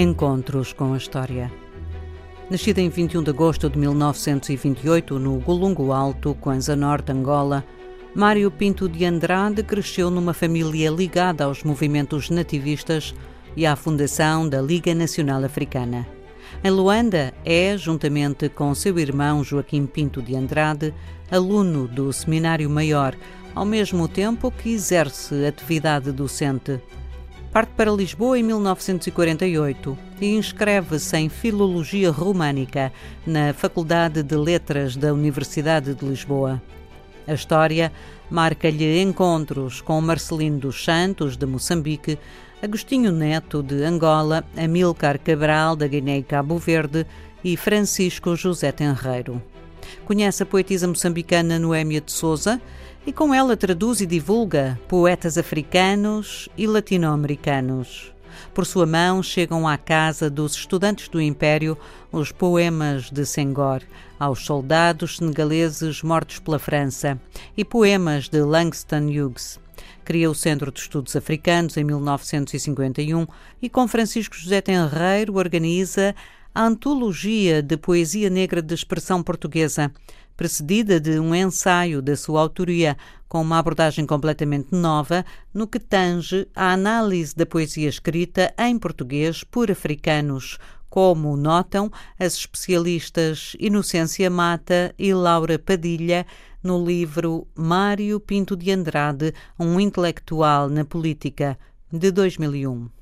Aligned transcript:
Encontros 0.00 0.72
com 0.72 0.94
a 0.94 0.96
História. 0.96 1.50
Nascido 2.48 2.78
em 2.78 2.88
21 2.88 3.20
de 3.20 3.30
agosto 3.30 3.68
de 3.68 3.76
1928 3.76 5.18
no 5.18 5.40
Golungo 5.40 5.90
Alto, 5.90 6.36
Kwanza 6.36 6.76
Norte, 6.76 7.10
Angola, 7.10 7.64
Mário 8.14 8.48
Pinto 8.48 8.88
de 8.88 9.04
Andrade 9.04 9.60
cresceu 9.64 10.08
numa 10.08 10.32
família 10.32 10.88
ligada 10.88 11.42
aos 11.42 11.64
movimentos 11.64 12.30
nativistas 12.30 13.12
e 13.56 13.66
à 13.66 13.74
fundação 13.74 14.48
da 14.48 14.62
Liga 14.62 14.94
Nacional 14.94 15.42
Africana. 15.42 16.06
Em 16.62 16.70
Luanda, 16.70 17.34
é, 17.44 17.76
juntamente 17.76 18.48
com 18.48 18.72
seu 18.76 19.00
irmão 19.00 19.42
Joaquim 19.42 19.84
Pinto 19.84 20.22
de 20.22 20.36
Andrade, 20.36 20.94
aluno 21.28 21.88
do 21.88 22.12
Seminário 22.12 22.70
Maior, 22.70 23.16
ao 23.52 23.64
mesmo 23.64 24.06
tempo 24.06 24.52
que 24.52 24.70
exerce 24.70 25.44
atividade 25.44 26.12
docente. 26.12 26.80
Parte 27.58 27.72
para 27.72 27.90
Lisboa 27.90 28.38
em 28.38 28.44
1948 28.44 29.98
e 30.20 30.36
inscreve-se 30.36 31.16
em 31.16 31.28
Filologia 31.28 32.08
Românica 32.08 32.92
na 33.26 33.52
Faculdade 33.52 34.22
de 34.22 34.36
Letras 34.36 34.94
da 34.94 35.12
Universidade 35.12 35.92
de 35.92 36.06
Lisboa. 36.06 36.62
A 37.26 37.34
história 37.34 37.90
marca-lhe 38.30 39.02
encontros 39.02 39.80
com 39.80 40.00
Marcelino 40.00 40.60
dos 40.60 40.84
Santos, 40.84 41.36
de 41.36 41.46
Moçambique, 41.46 42.16
Agostinho 42.62 43.10
Neto, 43.10 43.60
de 43.60 43.82
Angola, 43.82 44.44
Amilcar 44.56 45.18
Cabral, 45.18 45.74
da 45.74 45.88
Guiné 45.88 46.18
e 46.18 46.22
Cabo 46.22 46.58
Verde 46.58 47.04
e 47.42 47.56
Francisco 47.56 48.36
José 48.36 48.70
Tenreiro. 48.70 49.42
Conhece 50.04 50.44
a 50.44 50.46
poetisa 50.46 50.86
moçambicana 50.86 51.58
Noémia 51.58 52.00
de 52.00 52.12
Souza 52.12 52.60
e 53.08 53.12
com 53.12 53.32
ela 53.32 53.56
traduz 53.56 54.02
e 54.02 54.06
divulga 54.06 54.78
poetas 54.86 55.38
africanos 55.38 56.46
e 56.58 56.66
latino-americanos. 56.66 58.12
Por 58.52 58.66
sua 58.66 58.84
mão 58.84 59.22
chegam 59.22 59.66
à 59.66 59.78
casa 59.78 60.28
dos 60.28 60.54
estudantes 60.54 61.08
do 61.08 61.18
Império 61.18 61.74
os 62.12 62.30
poemas 62.32 63.10
de 63.10 63.24
Senghor, 63.24 63.82
aos 64.20 64.44
soldados 64.44 65.16
senegaleses 65.16 66.02
mortos 66.02 66.38
pela 66.38 66.58
França, 66.58 67.18
e 67.56 67.64
poemas 67.64 68.28
de 68.28 68.42
Langston 68.42 69.06
Hughes. 69.06 69.58
Cria 70.04 70.30
o 70.30 70.34
Centro 70.34 70.70
de 70.70 70.78
Estudos 70.78 71.16
Africanos 71.16 71.78
em 71.78 71.84
1951 71.84 73.26
e 73.62 73.70
com 73.70 73.88
Francisco 73.88 74.36
José 74.36 74.60
Tenreiro 74.60 75.38
organiza 75.38 76.14
a 76.54 76.62
Antologia 76.62 77.62
de 77.62 77.78
Poesia 77.78 78.28
Negra 78.28 78.60
de 78.60 78.74
Expressão 78.74 79.22
Portuguesa, 79.22 79.90
precedida 80.38 81.00
de 81.00 81.18
um 81.18 81.34
ensaio 81.34 82.00
da 82.00 82.16
sua 82.16 82.40
autoria, 82.40 82.96
com 83.28 83.42
uma 83.42 83.58
abordagem 83.58 84.06
completamente 84.06 84.68
nova 84.70 85.26
no 85.52 85.66
que 85.66 85.80
tange 85.80 86.46
à 86.54 86.72
análise 86.72 87.34
da 87.34 87.44
poesia 87.44 87.88
escrita 87.88 88.54
em 88.56 88.78
português 88.78 89.42
por 89.42 89.68
africanos, 89.68 90.56
como 90.88 91.36
notam 91.36 91.90
as 92.18 92.34
especialistas 92.34 93.56
Inocência 93.58 94.30
Mata 94.30 94.94
e 94.96 95.12
Laura 95.12 95.58
Padilha 95.58 96.24
no 96.62 96.86
livro 96.86 97.48
Mário 97.52 98.20
Pinto 98.20 98.56
de 98.56 98.70
Andrade, 98.70 99.34
um 99.58 99.80
intelectual 99.80 100.68
na 100.68 100.84
política, 100.84 101.58
de 101.92 102.12
2001. 102.12 102.97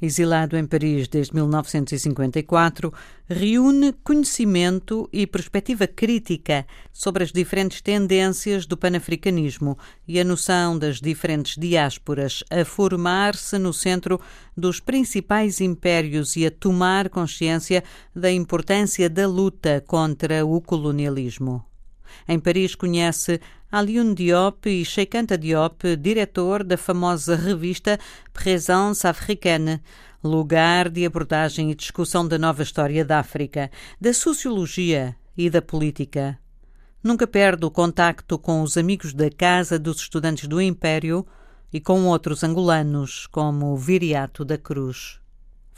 Exilado 0.00 0.58
em 0.58 0.66
Paris 0.66 1.08
desde 1.08 1.34
1954, 1.34 2.92
reúne 3.26 3.94
conhecimento 4.04 5.08
e 5.10 5.26
perspectiva 5.26 5.86
crítica 5.86 6.66
sobre 6.92 7.24
as 7.24 7.32
diferentes 7.32 7.80
tendências 7.80 8.66
do 8.66 8.76
panafricanismo 8.76 9.78
e 10.06 10.20
a 10.20 10.24
noção 10.24 10.78
das 10.78 11.00
diferentes 11.00 11.56
diásporas 11.56 12.44
a 12.50 12.62
formar-se 12.62 13.56
no 13.56 13.72
centro 13.72 14.20
dos 14.54 14.80
principais 14.80 15.62
impérios 15.62 16.36
e 16.36 16.44
a 16.44 16.50
tomar 16.50 17.08
consciência 17.08 17.82
da 18.14 18.30
importância 18.30 19.08
da 19.08 19.26
luta 19.26 19.82
contra 19.86 20.44
o 20.44 20.60
colonialismo. 20.60 21.64
Em 22.28 22.38
Paris 22.38 22.74
conhece 22.74 23.40
Alioune 23.70 24.14
Diop 24.14 24.68
e 24.68 24.84
Cheikh 24.84 25.16
Anta 25.16 25.36
Diop, 25.36 25.96
diretor 25.96 26.62
da 26.62 26.76
famosa 26.76 27.34
revista 27.36 27.98
Présence 28.32 29.06
Africaine, 29.06 29.80
lugar 30.22 30.88
de 30.88 31.04
abordagem 31.04 31.70
e 31.70 31.74
discussão 31.74 32.26
da 32.26 32.38
nova 32.38 32.62
história 32.62 33.04
da 33.04 33.18
África, 33.18 33.70
da 34.00 34.12
sociologia 34.12 35.16
e 35.36 35.50
da 35.50 35.60
política. 35.60 36.38
Nunca 37.02 37.26
perde 37.26 37.64
o 37.64 37.70
contacto 37.70 38.38
com 38.38 38.62
os 38.62 38.76
amigos 38.76 39.12
da 39.12 39.30
Casa 39.30 39.78
dos 39.78 39.98
Estudantes 39.98 40.48
do 40.48 40.60
Império 40.60 41.26
e 41.72 41.80
com 41.80 42.06
outros 42.06 42.42
angolanos, 42.42 43.26
como 43.26 43.76
Viriato 43.76 44.44
da 44.44 44.56
Cruz. 44.56 45.20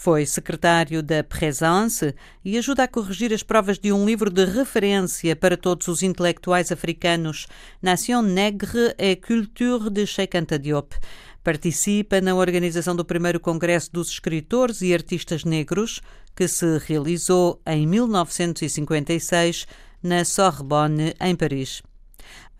Foi 0.00 0.24
secretário 0.24 1.02
da 1.02 1.24
Présence 1.24 2.14
e 2.44 2.56
ajuda 2.56 2.84
a 2.84 2.88
corrigir 2.88 3.34
as 3.34 3.42
provas 3.42 3.80
de 3.80 3.92
um 3.92 4.06
livro 4.06 4.30
de 4.30 4.44
referência 4.44 5.34
para 5.34 5.56
todos 5.56 5.88
os 5.88 6.04
intelectuais 6.04 6.70
africanos, 6.70 7.48
Nation 7.82 8.22
Nègre 8.22 8.94
et 8.96 9.16
Culture 9.16 9.90
de 9.90 10.06
Cheikh 10.06 10.38
Anta 10.38 10.56
Diop. 10.56 10.94
Participa 11.42 12.20
na 12.20 12.36
organização 12.36 12.94
do 12.94 13.04
primeiro 13.04 13.40
Congresso 13.40 13.92
dos 13.92 14.08
Escritores 14.08 14.82
e 14.82 14.94
Artistas 14.94 15.42
Negros, 15.42 16.00
que 16.36 16.46
se 16.46 16.78
realizou 16.78 17.60
em 17.66 17.84
1956 17.84 19.66
na 20.00 20.24
Sorbonne, 20.24 21.12
em 21.20 21.34
Paris. 21.34 21.82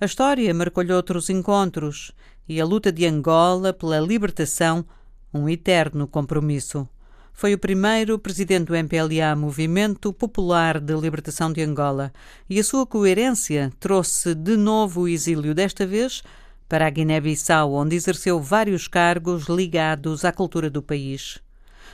A 0.01 0.07
história 0.07 0.53
marcou-lhe 0.53 0.93
outros 0.93 1.31
encontros 1.31 2.11
e 2.49 2.61
a 2.61 2.65
luta 2.65 2.91
de 2.91 3.07
Angola 3.07 3.73
pela 3.73 4.01
libertação, 4.01 4.85
um 5.33 5.49
eterno 5.49 6.09
compromisso. 6.09 6.89
Foi 7.39 7.55
o 7.55 7.59
primeiro 7.59 8.19
presidente 8.19 8.67
do 8.67 8.75
MPLA, 8.75 9.37
Movimento 9.37 10.13
Popular 10.13 10.81
de 10.81 10.93
Libertação 10.95 11.53
de 11.53 11.63
Angola, 11.63 12.13
e 12.51 12.59
a 12.59 12.65
sua 12.65 12.85
coerência 12.85 13.71
trouxe 13.79 14.35
de 14.35 14.57
novo 14.57 15.03
o 15.03 15.09
exílio, 15.09 15.55
desta 15.55 15.87
vez 15.87 16.25
para 16.69 16.85
a 16.85 16.91
Guiné-Bissau, 16.91 17.75
onde 17.75 17.95
exerceu 17.95 18.41
vários 18.41 18.89
cargos 18.89 19.45
ligados 19.45 20.25
à 20.25 20.33
cultura 20.33 20.69
do 20.69 20.83
país. 20.83 21.39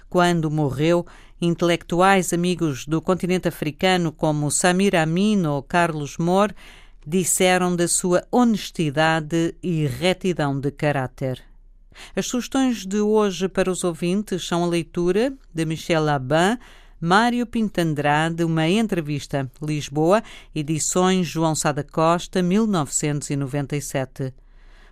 Quando 0.08 0.50
morreu, 0.50 1.04
intelectuais 1.38 2.32
amigos 2.32 2.86
do 2.86 3.02
continente 3.02 3.46
africano 3.46 4.12
como 4.12 4.50
Samir 4.50 4.94
Amin 4.96 5.44
ou 5.44 5.62
Carlos 5.62 6.16
Moore 6.16 6.54
disseram 7.06 7.76
da 7.76 7.86
sua 7.86 8.26
honestidade 8.32 9.54
e 9.62 9.86
retidão 9.86 10.58
de 10.58 10.70
caráter. 10.70 11.44
As 12.14 12.26
sugestões 12.26 12.84
de 12.86 13.00
hoje 13.00 13.48
para 13.48 13.70
os 13.70 13.84
ouvintes 13.84 14.46
são 14.46 14.64
a 14.64 14.66
leitura 14.66 15.32
de 15.52 15.64
Michel 15.64 16.04
Laban, 16.04 16.58
Mário 17.00 17.46
Pintandrade, 17.46 18.44
uma 18.44 18.68
entrevista, 18.68 19.50
Lisboa, 19.60 20.22
edições 20.54 21.26
João 21.26 21.54
Sada 21.54 21.84
Costa, 21.84 22.42
1997. 22.42 24.32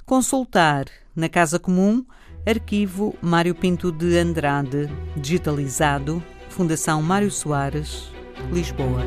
Consultar 0.04 0.86
na 1.16 1.28
Casa 1.28 1.58
Comum, 1.58 2.04
arquivo 2.46 3.16
Mário 3.22 3.54
Pinto 3.54 3.90
de 3.90 4.18
Andrade, 4.18 4.90
digitalizado, 5.16 6.22
Fundação 6.50 7.00
Mário 7.00 7.30
Soares, 7.30 8.10
Lisboa. 8.52 9.02